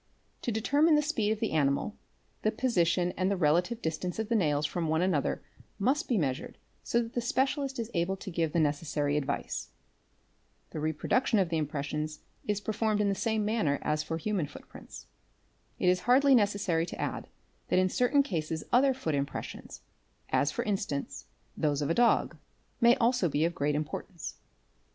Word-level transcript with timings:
To 0.41 0.51
determine 0.51 0.95
the 0.95 1.03
speed 1.03 1.29
of 1.31 1.39
the 1.39 1.51
animal, 1.51 1.95
the 2.41 2.49
position 2.51 3.13
and 3.17 3.29
the 3.29 3.37
relative 3.37 3.83
distance 3.83 4.17
of 4.17 4.29
the 4.29 4.35
nails 4.35 4.65
from 4.65 4.87
one 4.87 5.03
another 5.03 5.43
must 5.77 6.07
be 6.09 6.17
measured 6.17 6.57
so 6.81 7.03
that 7.03 7.13
the 7.13 7.21
specialist 7.21 7.77
is 7.77 7.91
able 7.93 8.17
to 8.17 8.31
give 8.31 8.53
he 8.53 8.57
necessary 8.59 9.15
advice. 9.15 9.69
The 10.71 10.79
reproduction 10.79 11.37
of 11.37 11.49
the 11.49 11.57
impressions 11.59 12.21
is 12.47 12.59
performed 12.59 12.99
ee 12.99 13.03
Tein 13.03 13.13
pees 13.13 13.25
= 13.25 13.25
1 13.27 13.33
1 13.41 13.43
the 13.43 13.43
same 13.43 13.45
manner 13.45 13.77
as 13.83 14.01
for 14.01 14.17
human 14.17 14.47
footprints. 14.47 15.05
It 15.77 15.87
is 15.87 15.99
hardly 16.09 16.33
necessary 16.33 16.87
to 16.87 16.95
d 16.95 17.29
that 17.69 17.77
in 17.79 17.87
certain 17.87 18.23
cases 18.23 18.63
other 18.73 18.95
foot 18.95 19.13
impressions, 19.13 19.81
as 20.29 20.51
for 20.51 20.63
instance 20.63 21.27
those 21.55 21.83
of 21.83 21.93
dog, 21.93 22.37
may 22.79 22.95
also 22.95 23.29
be 23.29 23.45
of 23.45 23.53
great 23.53 23.75
importance. 23.75 24.37